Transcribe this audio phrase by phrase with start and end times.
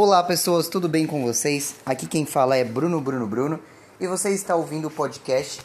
[0.00, 1.74] Olá pessoas, tudo bem com vocês?
[1.84, 3.58] Aqui quem fala é Bruno Bruno Bruno
[4.00, 5.60] e você está ouvindo o podcast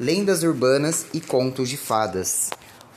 [0.00, 2.48] Lendas Urbanas e Contos de Fadas.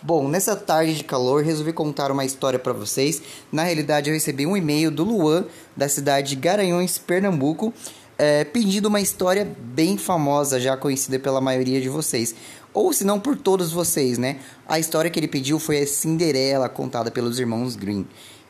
[0.02, 3.22] Bom, nessa tarde de calor resolvi contar uma história para vocês.
[3.52, 5.44] Na realidade eu recebi um e-mail do Luan
[5.76, 7.74] da cidade de Garanhuns, Pernambuco,
[8.18, 12.34] é, pedindo uma história bem famosa, já conhecida pela maioria de vocês.
[12.74, 14.40] Ou se não por todos vocês, né?
[14.66, 18.08] A história que ele pediu foi a Cinderela, contada pelos irmãos Green.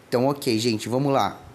[0.07, 1.46] Então, ok, gente, vamos lá.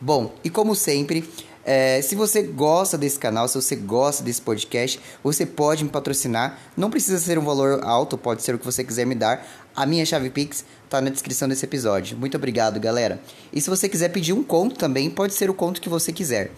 [0.00, 1.28] Bom, e como sempre,
[1.64, 6.58] é, se você gosta desse canal, se você gosta desse podcast, você pode me patrocinar.
[6.76, 9.46] Não precisa ser um valor alto, pode ser o que você quiser me dar.
[9.76, 12.16] A minha chave Pix tá na descrição desse episódio.
[12.16, 13.20] Muito obrigado, galera.
[13.52, 16.52] E se você quiser pedir um conto também, pode ser o conto que você quiser.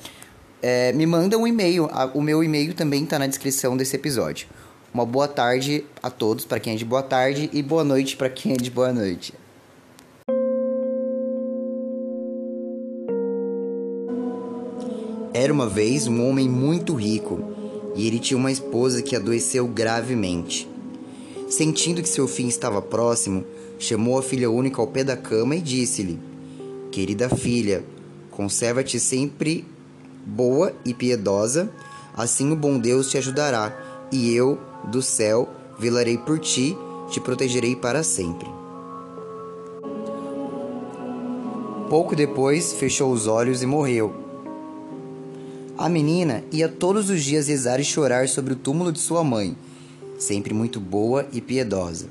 [0.62, 1.88] É, me manda um e-mail.
[2.14, 4.46] O meu e-mail também tá na descrição desse episódio.
[4.92, 8.28] Uma boa tarde a todos, para quem é de boa tarde, e boa noite para
[8.28, 9.32] quem é de boa noite.
[15.32, 17.40] Era uma vez um homem muito rico
[17.94, 20.68] e ele tinha uma esposa que adoeceu gravemente.
[21.48, 23.44] Sentindo que seu fim estava próximo,
[23.78, 26.18] chamou a filha única ao pé da cama e disse-lhe:
[26.90, 27.84] Querida filha,
[28.32, 29.64] conserva-te sempre
[30.26, 31.70] boa e piedosa,
[32.16, 34.58] assim o bom Deus te ajudará, e eu,
[34.90, 36.76] do céu, velarei por ti,
[37.08, 38.48] te protegerei para sempre.
[41.88, 44.29] Pouco depois, fechou os olhos e morreu
[45.80, 49.56] a menina ia todos os dias rezar e chorar sobre o túmulo de sua mãe,
[50.18, 52.10] sempre muito boa e piedosa.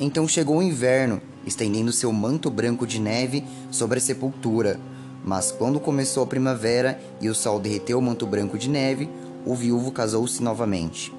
[0.00, 4.80] Então chegou o inverno, estendendo seu manto branco de neve sobre a sepultura.
[5.24, 9.08] Mas quando começou a primavera e o sol derreteu o manto branco de neve,
[9.46, 11.14] o viúvo casou-se novamente.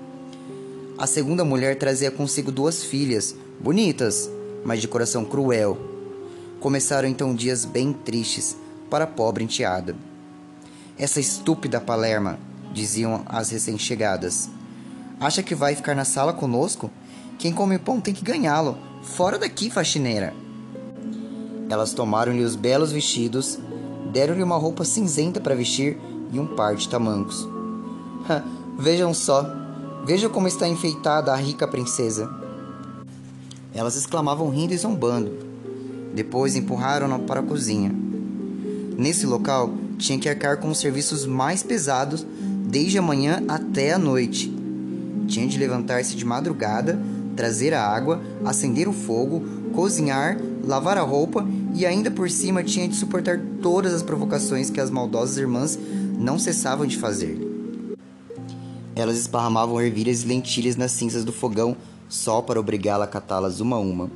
[0.97, 4.29] A segunda mulher trazia consigo duas filhas, bonitas,
[4.65, 5.77] mas de coração cruel.
[6.59, 8.57] Começaram então dias bem tristes
[8.89, 9.95] para a pobre enteada.
[10.97, 12.39] Essa estúpida Palerma,
[12.73, 14.49] diziam as recém-chegadas.
[15.19, 16.89] Acha que vai ficar na sala conosco?
[17.37, 18.77] Quem come pão tem que ganhá-lo.
[19.03, 20.33] Fora daqui, faxineira.
[21.69, 23.59] Elas tomaram-lhe os belos vestidos,
[24.13, 25.97] deram-lhe uma roupa cinzenta para vestir
[26.31, 27.45] e um par de tamancos.
[28.79, 29.45] Vejam só,
[30.05, 32.29] vejam como está enfeitada a rica princesa.
[33.73, 35.31] Elas exclamavam rindo e zombando.
[36.13, 37.89] Depois empurraram-na para a cozinha.
[38.97, 42.25] Nesse local tinha que arcar com os serviços mais pesados
[42.67, 44.53] desde a manhã até a noite.
[45.27, 46.99] Tinha de levantar-se de madrugada,
[47.35, 52.87] trazer a água, acender o fogo, cozinhar, lavar a roupa e ainda por cima tinha
[52.87, 55.77] de suportar todas as provocações que as maldosas irmãs
[56.17, 57.37] não cessavam de fazer.
[58.95, 61.75] Elas esparramavam ervilhas e lentilhas nas cinzas do fogão
[62.07, 64.09] só para obrigá-la a catá-las uma a uma.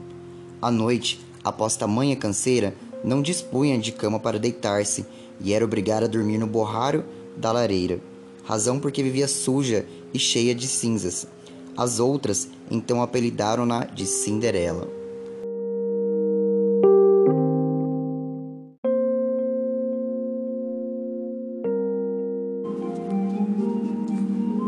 [0.62, 2.74] À noite, após tamanha canseira,
[3.04, 5.06] não dispunha de cama para deitar-se
[5.40, 7.04] e era obrigada a dormir no borralho
[7.38, 8.00] da lareira,
[8.44, 11.28] razão porque vivia suja e cheia de cinzas.
[11.78, 14.88] As outras então apelidaram-na de Cinderela.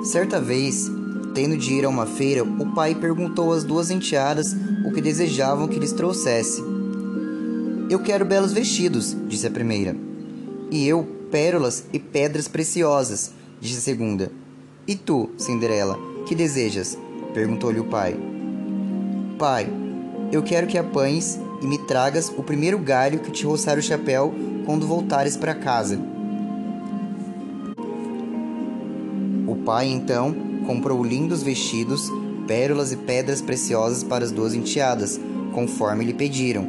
[0.04, 0.90] Certa vez,
[1.34, 4.56] tendo de ir a uma feira, o pai perguntou às duas enteadas
[4.86, 6.64] o que desejavam que lhes trouxesse.
[7.90, 10.11] Eu quero belos vestidos, disse a primeira.
[10.72, 14.32] E eu, pérolas e pedras preciosas, disse a segunda.
[14.88, 16.98] E tu, Cinderela, que desejas?
[17.34, 18.16] perguntou-lhe o pai.
[19.38, 19.68] Pai,
[20.32, 24.34] eu quero que apanhes e me tragas o primeiro galho que te roçar o chapéu
[24.66, 26.00] quando voltares para casa.
[29.46, 30.34] O pai então
[30.66, 32.10] comprou lindos vestidos,
[32.48, 35.20] pérolas e pedras preciosas para as duas enteadas,
[35.54, 36.66] conforme lhe pediram.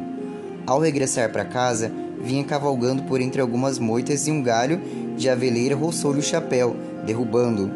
[0.67, 4.79] Ao regressar para casa, vinha cavalgando por entre algumas moitas e um galho
[5.17, 6.75] de aveleira roçou-lhe o chapéu,
[7.05, 7.69] derrubando-o.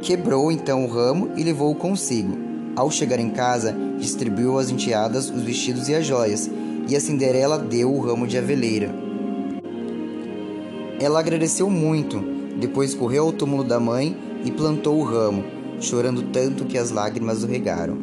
[0.00, 2.36] Quebrou então o ramo e levou-o consigo.
[2.76, 6.50] Ao chegar em casa, distribuiu às enteadas os vestidos e as joias,
[6.86, 8.94] e a Cinderela deu o ramo de aveleira.
[11.00, 12.22] Ela agradeceu muito,
[12.60, 15.42] depois correu ao túmulo da mãe e plantou o ramo,
[15.80, 17.96] chorando tanto que as lágrimas o regaram.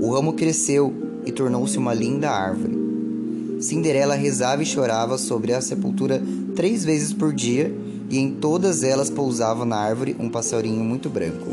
[0.00, 0.92] O ramo cresceu
[1.24, 2.81] e tornou-se uma linda árvore.
[3.62, 6.20] Cinderela rezava e chorava sobre a sepultura
[6.56, 7.72] três vezes por dia,
[8.10, 11.46] e em todas elas pousava na árvore um passarinho muito branco.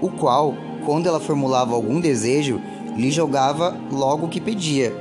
[0.00, 0.54] O qual,
[0.86, 2.60] quando ela formulava algum desejo,
[2.96, 4.94] lhe jogava logo o que pedia.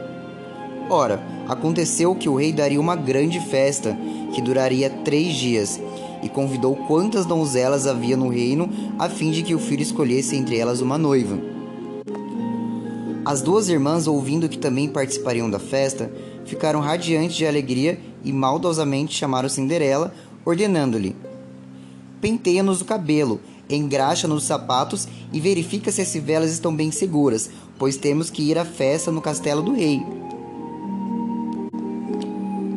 [0.90, 3.96] Ora, aconteceu que o rei daria uma grande festa,
[4.34, 5.80] que duraria três dias,
[6.24, 8.68] e convidou quantas donzelas havia no reino,
[8.98, 11.57] a fim de que o filho escolhesse entre elas uma noiva.
[13.28, 16.10] As duas irmãs, ouvindo que também participariam da festa,
[16.46, 20.14] ficaram radiantes de alegria e maldosamente chamaram Cinderela,
[20.46, 21.14] ordenando-lhe:
[22.22, 27.98] Penteia-nos o cabelo, engraxa-nos os sapatos e verifica se as civelas estão bem seguras, pois
[27.98, 30.02] temos que ir à festa no castelo do rei.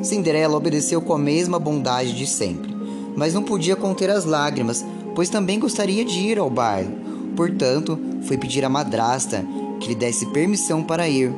[0.02, 2.74] Cinderela obedeceu com a mesma bondade de sempre,
[3.14, 6.98] mas não podia conter as lágrimas, pois também gostaria de ir ao baile.
[7.36, 9.46] Portanto, foi pedir à madrasta
[9.80, 11.34] que lhe desse permissão para ir.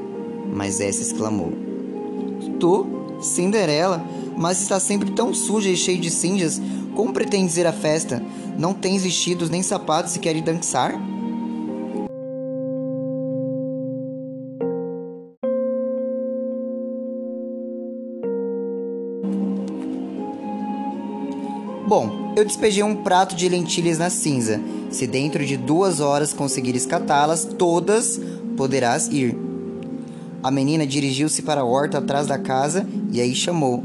[0.53, 1.53] Mas essa exclamou:
[2.61, 2.87] Tu,
[3.21, 4.05] Cinderela,
[4.37, 6.61] mas está sempre tão suja e cheia de cinzas,
[6.95, 8.23] como pretendes ir à festa?
[8.59, 11.01] Não tens vestidos nem sapatos e queres dançar?
[21.87, 24.59] Bom, eu despejei um prato de lentilhas na cinza.
[24.91, 28.19] Se dentro de duas horas conseguires catá-las todas,
[28.57, 29.37] poderás ir.
[30.43, 33.85] A menina dirigiu-se para a horta atrás da casa e aí chamou: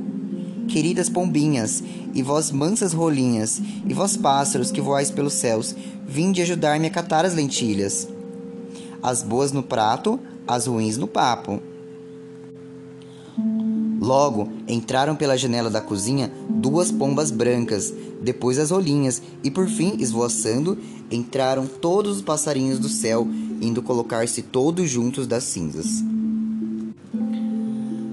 [0.67, 1.83] Queridas pombinhas,
[2.13, 5.75] e vós mansas rolinhas, e vós pássaros que voais pelos céus,
[6.07, 8.07] vinde ajudar-me a catar as lentilhas.
[9.01, 11.61] As boas no prato, as ruins no papo.
[13.99, 19.95] Logo entraram pela janela da cozinha duas pombas brancas, depois as rolinhas, e por fim,
[19.99, 20.77] esvoaçando,
[21.11, 23.27] entraram todos os passarinhos do céu,
[23.61, 26.03] indo colocar-se todos juntos das cinzas.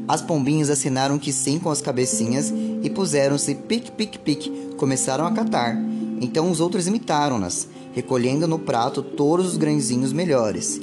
[0.07, 2.53] As pombinhas assinaram que sim com as cabecinhas
[2.83, 5.77] e puseram-se pique-pique-pique, começaram a catar.
[6.21, 10.81] Então os outros imitaram-nas, recolhendo no prato todos os grãozinhos melhores.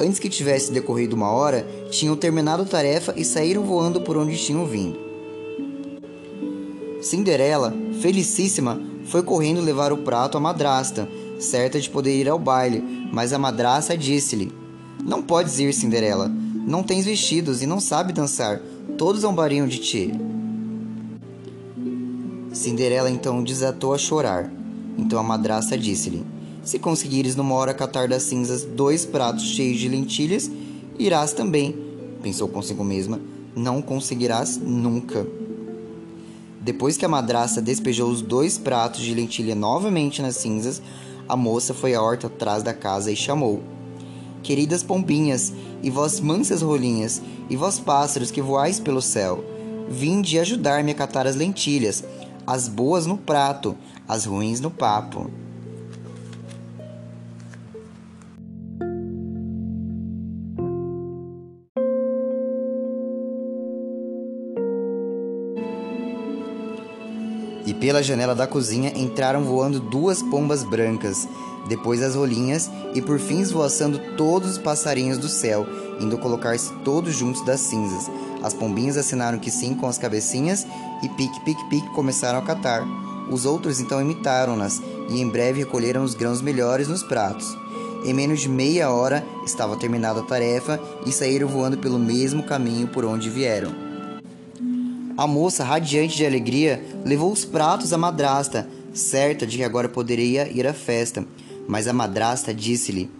[0.00, 4.36] Antes que tivesse decorrido uma hora, tinham terminado a tarefa e saíram voando por onde
[4.36, 4.98] tinham vindo.
[7.02, 11.08] Cinderela, felicíssima, foi correndo levar o prato à madrasta,
[11.40, 14.52] certa de poder ir ao baile, mas a madrasta disse-lhe:
[15.04, 16.28] Não podes ir, Cinderela.
[16.28, 18.60] Não tens vestidos e não sabe dançar.
[18.98, 20.12] Todos zombariam de ti.
[22.52, 24.52] Cinderela então desatou a chorar.
[24.98, 26.24] Então a madrasta disse-lhe:
[26.62, 30.50] se conseguires numa hora catar das cinzas dois pratos cheios de lentilhas,
[30.98, 31.74] irás também.
[32.22, 33.18] Pensou consigo mesma,
[33.56, 35.26] não conseguirás nunca.
[36.60, 40.82] Depois que a madraça despejou os dois pratos de lentilha novamente nas cinzas,
[41.30, 43.62] a moça foi à horta atrás da casa e chamou:
[44.42, 49.44] Queridas pombinhas, e vós mansas rolinhas, e vós pássaros que voais pelo céu,
[49.88, 52.02] vinde ajudar-me a catar as lentilhas,
[52.44, 53.76] as boas no prato,
[54.08, 55.30] as ruins no papo.
[67.90, 71.26] Pela janela da cozinha entraram voando duas pombas brancas,
[71.66, 75.66] depois as rolinhas e por fim esvoaçando todos os passarinhos do céu,
[76.00, 78.08] indo colocar-se todos juntos das cinzas.
[78.44, 80.64] As pombinhas assinaram que sim com as cabecinhas
[81.02, 82.86] e pique, pique, pique começaram a catar.
[83.28, 87.58] Os outros então imitaram-nas e em breve recolheram os grãos melhores nos pratos.
[88.04, 92.86] Em menos de meia hora estava terminada a tarefa e saíram voando pelo mesmo caminho
[92.86, 93.89] por onde vieram.
[95.20, 100.50] A moça, radiante de alegria, levou os pratos à madrasta, certa de que agora poderia
[100.50, 101.26] ir à festa.
[101.68, 103.10] Mas a madrasta disse-lhe: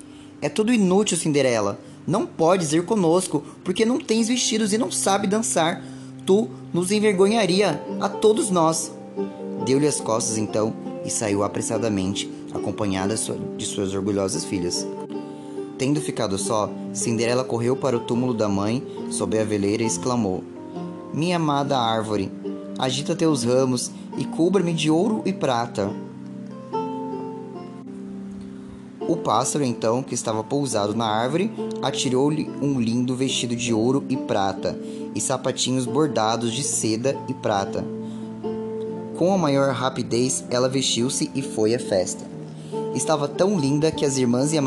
[0.40, 1.78] É tudo inútil, Cinderela.
[2.06, 5.84] Não podes ir conosco, porque não tens vestidos e não sabe dançar.
[6.24, 8.90] Tu nos envergonharia a todos nós.
[9.66, 10.72] Deu-lhe as costas então
[11.04, 13.14] e saiu apressadamente, acompanhada
[13.58, 14.86] de suas orgulhosas filhas.
[15.76, 20.42] Tendo ficado só, Cinderela correu para o túmulo da mãe, sob a veleira, e exclamou:
[21.12, 22.30] minha amada árvore,
[22.78, 25.90] agita teus ramos e cubra-me de ouro e prata.
[29.08, 31.50] O pássaro, então, que estava pousado na árvore,
[31.82, 34.78] atirou-lhe um lindo vestido de ouro e prata,
[35.14, 37.84] e sapatinhos bordados de seda e prata.
[39.18, 42.24] Com a maior rapidez, ela vestiu-se e foi à festa.
[42.94, 44.62] Estava tão linda que as irmãs e a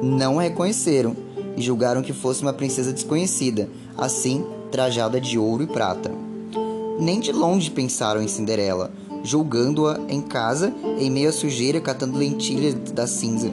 [0.00, 1.16] não a reconheceram
[1.56, 3.68] e julgaram que fosse uma princesa desconhecida.
[3.98, 6.10] Assim, trajada de ouro e prata.
[6.98, 8.90] Nem de longe pensaram em Cinderela,
[9.22, 13.52] julgando-a em casa, em meio à sujeira, catando lentilhas da cinza.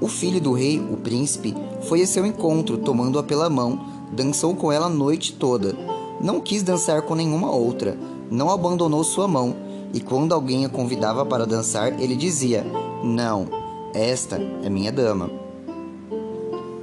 [0.00, 3.80] O filho do rei, o príncipe, foi a seu encontro, tomando-a pela mão,
[4.12, 5.74] dançou com ela a noite toda.
[6.20, 7.96] Não quis dançar com nenhuma outra,
[8.30, 9.54] não abandonou sua mão,
[9.92, 12.64] e quando alguém a convidava para dançar, ele dizia:
[13.02, 13.46] Não,
[13.94, 15.30] esta é minha dama.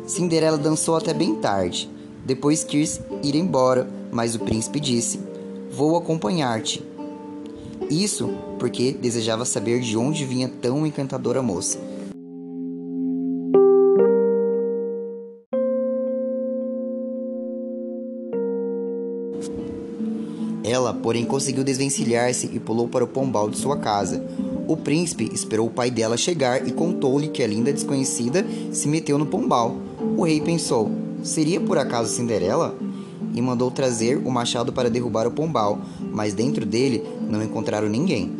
[0.06, 1.90] Cinderela dançou até bem tarde.
[2.26, 5.20] Depois quis ir embora, mas o príncipe disse:
[5.72, 6.84] Vou acompanhar-te.
[7.90, 11.78] Isso porque desejava saber de onde vinha tão encantadora moça.
[20.64, 24.26] Ela, porém, conseguiu desvencilhar-se e pulou para o pombal de sua casa.
[24.68, 29.20] O príncipe esperou o pai dela chegar e contou-lhe que a linda desconhecida se meteu
[29.20, 29.76] no pombal.
[30.18, 32.76] O rei pensou: seria por acaso Cinderela?
[33.34, 35.80] E mandou trazer o machado para derrubar o pombal,
[36.12, 38.38] mas dentro dele não encontraram ninguém.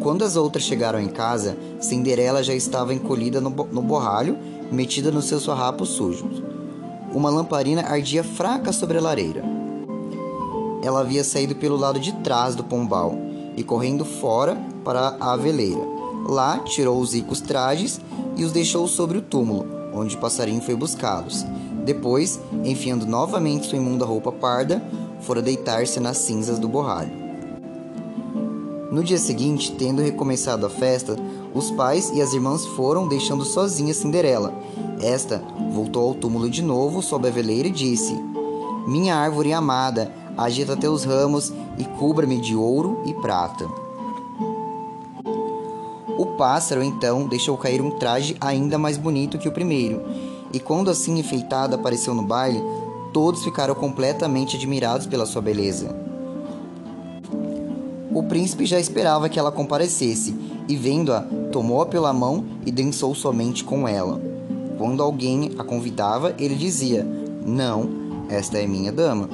[0.00, 4.36] Quando as outras chegaram em casa, Cinderela já estava encolhida no, no borralho,
[4.70, 6.42] metida nos seus farrapos sujos.
[7.12, 9.42] Uma lamparina ardia fraca sobre a lareira.
[10.82, 13.16] Ela havia saído pelo lado de trás do pombal
[13.56, 15.80] e correndo fora para a aveleira.
[16.28, 18.00] Lá tirou os ricos trajes
[18.36, 21.46] e os deixou sobre o túmulo, onde o passarinho foi buscá-los.
[21.84, 24.82] Depois, enfiando novamente sua imunda roupa parda,
[25.20, 27.24] fora deitar-se nas cinzas do borralho.
[28.90, 31.16] No dia seguinte, tendo recomeçado a festa,
[31.54, 34.52] os pais e as irmãs foram deixando sozinha Cinderela.
[35.00, 38.14] Esta voltou ao túmulo de novo sob a veleira e disse:
[38.86, 43.83] Minha árvore amada, agita teus ramos e cubra-me de ouro e prata.
[46.24, 50.02] O pássaro então deixou cair um traje ainda mais bonito que o primeiro
[50.54, 52.62] e quando assim enfeitada apareceu no baile,
[53.12, 55.94] todos ficaram completamente admirados pela sua beleza.
[58.10, 60.34] O príncipe já esperava que ela comparecesse
[60.66, 61.20] e, vendo-a,
[61.52, 64.18] tomou-a pela mão e dançou somente com ela.
[64.78, 67.06] Quando alguém a convidava, ele dizia:
[67.44, 67.86] Não,
[68.30, 69.28] esta é minha dama.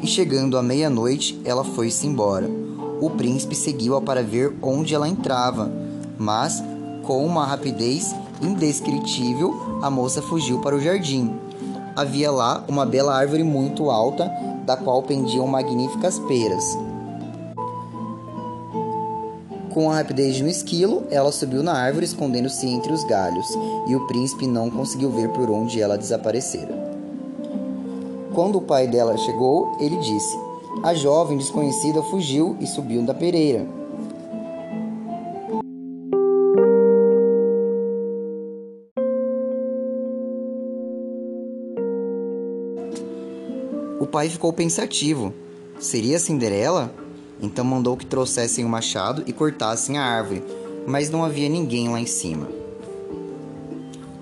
[0.00, 2.61] E chegando à meia-noite, ela foi-se embora.
[3.02, 5.68] O príncipe seguiu-a para ver onde ela entrava,
[6.16, 6.62] mas,
[7.02, 11.34] com uma rapidez indescritível, a moça fugiu para o jardim.
[11.96, 14.30] Havia lá uma bela árvore muito alta,
[14.64, 16.78] da qual pendiam magníficas peras.
[19.74, 23.48] Com a rapidez de um esquilo, ela subiu na árvore, escondendo-se entre os galhos,
[23.88, 26.72] e o príncipe não conseguiu ver por onde ela desaparecera.
[28.32, 30.51] Quando o pai dela chegou, ele disse:
[30.82, 33.64] A jovem desconhecida fugiu e subiu da pereira.
[44.00, 45.32] O pai ficou pensativo.
[45.78, 46.92] Seria Cinderela?
[47.40, 50.42] Então mandou que trouxessem o machado e cortassem a árvore,
[50.84, 52.48] mas não havia ninguém lá em cima.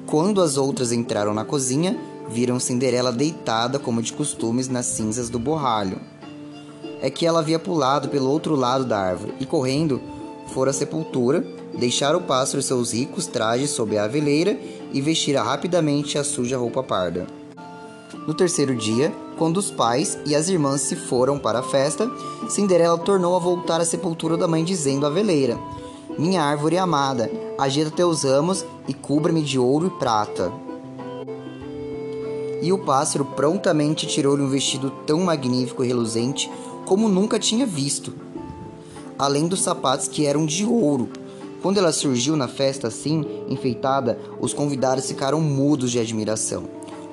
[0.07, 1.99] Quando as outras entraram na cozinha,
[2.29, 6.20] viram Cinderela deitada, como de costumes, nas cinzas do borralho.
[7.03, 10.01] É que ela havia pulado pelo outro lado da árvore e, correndo,
[10.49, 11.45] fora à sepultura,
[11.79, 14.59] deixara o pássaro seus ricos trajes sob a aveleira
[14.93, 17.27] e vestira rapidamente a suja roupa parda.
[18.27, 22.11] No terceiro dia, quando os pais e as irmãs se foram para a festa,
[22.49, 25.59] Cinderela tornou a voltar à sepultura da mãe, dizendo à veleira:
[26.19, 30.53] Minha árvore amada, agita teus ramos e cubra-me de ouro e prata.
[32.61, 36.51] E o pássaro prontamente tirou-lhe um vestido tão magnífico e reluzente
[36.91, 38.13] como nunca tinha visto,
[39.17, 41.09] além dos sapatos que eram de ouro.
[41.63, 46.65] Quando ela surgiu na festa assim, enfeitada, os convidados ficaram mudos de admiração.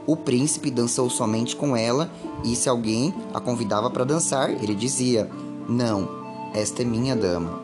[0.08, 2.10] O príncipe dançou somente com ela,
[2.44, 5.30] e se alguém a convidava para dançar, ele dizia:
[5.70, 6.10] Não,
[6.56, 7.62] esta é minha dama.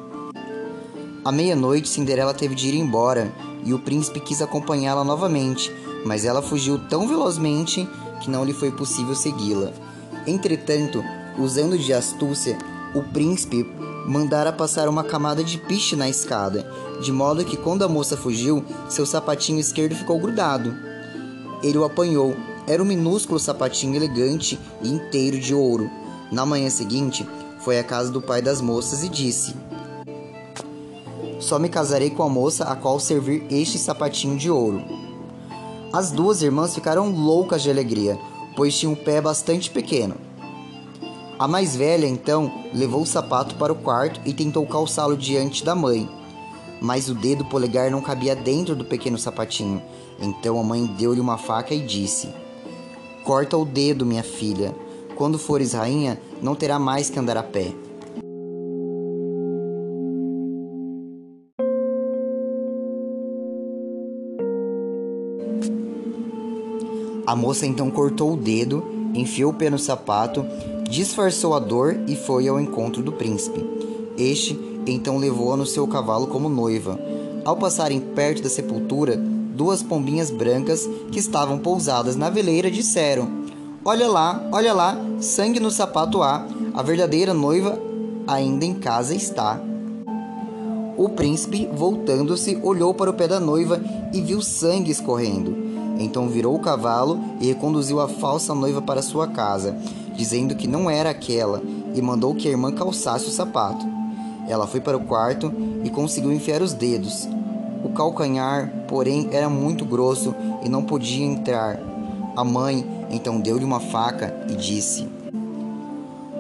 [1.26, 3.34] À meia-noite, Cinderela teve de ir embora,
[3.66, 5.72] e o príncipe quis acompanhá-la novamente,
[6.06, 7.90] mas ela fugiu tão velozmente
[8.22, 9.74] que não lhe foi possível segui-la.
[10.28, 11.04] Entretanto,
[11.38, 12.58] usando de astúcia,
[12.94, 13.64] o príncipe
[14.06, 16.70] mandara passar uma camada de piche na escada,
[17.02, 20.76] de modo que quando a moça fugiu, seu sapatinho esquerdo ficou grudado.
[21.64, 22.36] Ele o apanhou.
[22.66, 25.90] Era um minúsculo sapatinho elegante e inteiro de ouro.
[26.32, 27.28] Na manhã seguinte,
[27.60, 29.54] foi à casa do pai das moças e disse:
[31.40, 34.82] Só me casarei com a moça a qual servir este sapatinho de ouro.
[35.92, 38.18] As duas irmãs ficaram loucas de alegria,
[38.56, 40.16] pois tinham um pé bastante pequeno.
[41.44, 45.76] A mais velha, então, levou o sapato para o quarto e tentou calçá-lo diante da
[45.76, 46.08] mãe.
[46.80, 49.84] Mas o dedo polegar não cabia dentro do pequeno sapatinho
[50.22, 52.30] então a mãe deu-lhe uma faca e disse:
[53.26, 54.74] Corta o dedo, minha filha.
[55.18, 57.74] Quando fores rainha, não terá mais que andar a pé.
[67.28, 68.82] A moça então cortou o dedo,
[69.14, 70.46] enfiou o pé no sapato,
[70.94, 73.66] disfarçou a dor e foi ao encontro do príncipe.
[74.16, 74.54] Este
[74.86, 77.00] então levou-a no seu cavalo como noiva.
[77.44, 83.28] Ao passarem perto da sepultura, duas pombinhas brancas que estavam pousadas na veleira disseram:
[83.84, 86.46] Olha lá, olha lá, sangue no sapato há,
[86.76, 87.80] a verdadeira noiva
[88.28, 89.60] ainda em casa está.
[90.96, 93.82] O príncipe, voltando-se, olhou para o pé da noiva
[94.14, 95.74] e viu sangue escorrendo.
[95.98, 99.76] Então virou o cavalo e reconduziu a falsa noiva para sua casa,
[100.16, 101.62] dizendo que não era aquela,
[101.94, 103.86] e mandou que a irmã calçasse o sapato.
[104.48, 105.54] Ela foi para o quarto
[105.84, 107.28] e conseguiu enfiar os dedos.
[107.84, 111.80] O calcanhar, porém, era muito grosso e não podia entrar.
[112.36, 115.08] A mãe então deu-lhe uma faca e disse: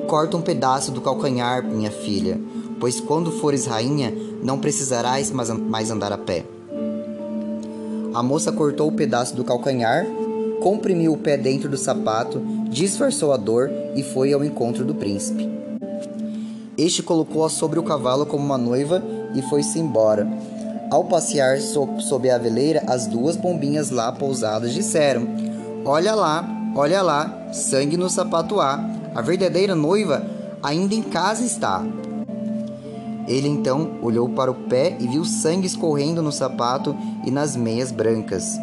[0.07, 2.39] Corta um pedaço do calcanhar, minha filha,
[2.79, 6.45] pois quando fores rainha, não precisarás mais andar a pé.
[8.13, 10.05] A moça cortou o pedaço do calcanhar,
[10.61, 12.41] comprimiu o pé dentro do sapato,
[12.73, 15.47] disfarçou a dor e foi ao encontro do príncipe.
[16.77, 19.01] Este colocou-a sobre o cavalo como uma noiva
[19.35, 20.27] e foi-se embora.
[20.89, 25.27] Ao passear sob a veleira, as duas pombinhas lá pousadas disseram:
[25.85, 28.83] Olha lá, olha lá, sangue no sapato há.
[29.13, 30.25] A verdadeira noiva
[30.61, 31.83] ainda em casa está.
[33.27, 37.91] Ele então olhou para o pé e viu sangue escorrendo no sapato e nas meias
[37.91, 38.57] brancas.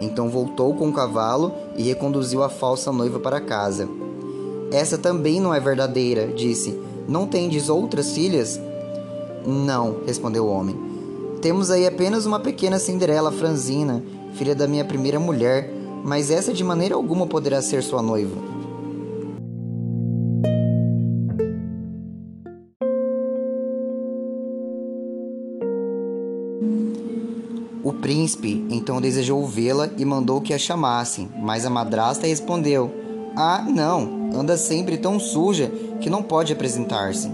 [0.00, 3.88] Então voltou com o cavalo e reconduziu a falsa noiva para casa.
[4.72, 6.78] Essa também não é verdadeira, disse.
[7.06, 8.60] Não tendes outras filhas?
[9.46, 10.76] Não, respondeu o homem.
[11.42, 14.02] Temos aí apenas uma pequena Cinderela franzina,
[14.34, 15.72] filha da minha primeira mulher,
[16.04, 18.36] mas essa de maneira alguma poderá ser sua noiva.
[27.90, 32.88] O príncipe então desejou vê-la e mandou que a chamassem, mas a madrasta respondeu:
[33.34, 35.68] Ah, não, anda sempre tão suja
[36.00, 37.28] que não pode apresentar-se.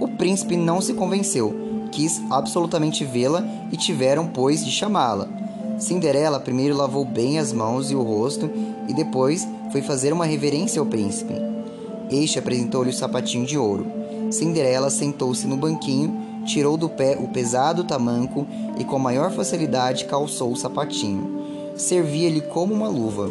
[0.00, 1.54] O príncipe não se convenceu,
[1.92, 5.28] quis absolutamente vê-la e tiveram, pois, de chamá-la.
[5.78, 8.50] Cinderela primeiro lavou bem as mãos e o rosto
[8.88, 11.34] e depois foi fazer uma reverência ao príncipe.
[12.10, 13.86] Este apresentou-lhe o sapatinho de ouro.
[14.30, 18.46] Cinderela sentou-se no banquinho tirou do pé o pesado tamanco
[18.78, 21.40] e com maior facilidade calçou o sapatinho.
[21.76, 23.30] Servia-lhe como uma luva.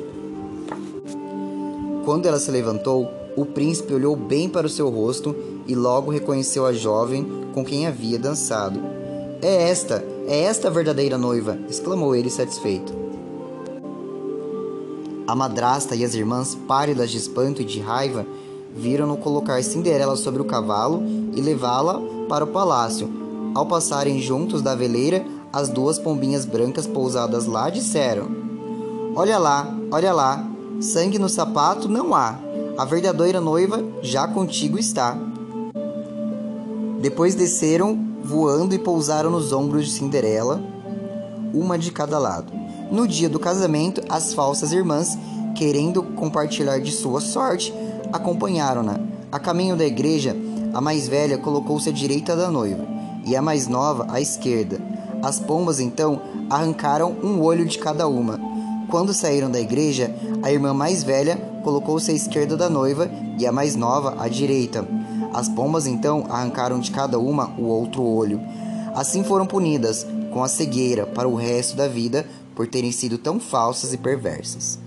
[2.05, 5.35] Quando ela se levantou, o príncipe olhou bem para o seu rosto
[5.67, 8.79] e logo reconheceu a jovem com quem havia dançado.
[9.41, 11.57] É esta, é esta a verdadeira noiva!
[11.69, 12.93] exclamou ele satisfeito.
[15.27, 18.25] A madrasta e as irmãs, pálidas de espanto e de raiva,
[18.75, 21.03] viram-no colocar Cinderela sobre o cavalo
[21.35, 23.09] e levá-la para o palácio.
[23.55, 28.27] Ao passarem juntos da veleira, as duas pombinhas brancas pousadas lá disseram:
[29.15, 30.47] Olha lá, olha lá,
[30.79, 32.37] sangue no sapato não há.
[32.77, 35.17] A verdadeira noiva já contigo está.
[37.01, 40.61] Depois desceram voando e pousaram nos ombros de Cinderela,
[41.53, 42.53] uma de cada lado.
[42.91, 45.17] No dia do casamento, as falsas irmãs,
[45.55, 47.73] querendo compartilhar de sua sorte,
[48.13, 48.99] acompanharam-na.
[49.31, 50.35] A caminho da igreja,
[50.73, 52.85] a mais velha colocou-se à direita da noiva
[53.25, 54.79] e a mais nova à esquerda.
[55.21, 58.39] As pombas então arrancaram um olho de cada uma.
[58.89, 63.51] Quando saíram da igreja, a irmã mais velha colocou-se à esquerda da noiva e a
[63.51, 64.87] mais nova à direita.
[65.33, 68.41] As pombas então arrancaram de cada uma o outro olho.
[68.95, 73.39] Assim foram punidas com a cegueira para o resto da vida por terem sido tão
[73.39, 74.79] falsas e perversas.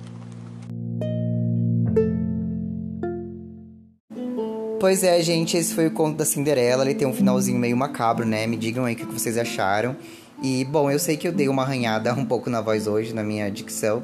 [4.83, 6.85] Pois é, gente, esse foi o conto da Cinderela.
[6.85, 8.49] Ele tem um finalzinho meio macabro, né?
[8.49, 9.95] Me digam aí o que vocês acharam.
[10.42, 13.23] E, bom, eu sei que eu dei uma arranhada um pouco na voz hoje, na
[13.23, 14.03] minha dicção.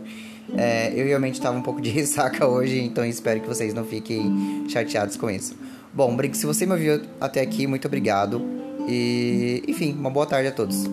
[0.57, 4.67] É, eu realmente estava um pouco de ressaca hoje, então espero que vocês não fiquem
[4.69, 5.57] chateados com isso.
[5.93, 8.41] Bom, se você me ouviu até aqui, muito obrigado.
[8.87, 10.85] E, enfim, uma boa tarde a todos.